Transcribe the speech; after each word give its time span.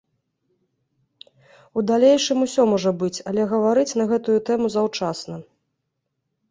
У 1.79 1.83
далейшым 1.91 2.47
усё 2.47 2.61
можа 2.73 2.91
быць, 3.05 3.13
але 3.33 3.41
гаварыць 3.55 3.93
на 4.01 4.05
гэтую 4.15 4.37
тэму 4.51 4.67
заўчасна. 4.79 5.35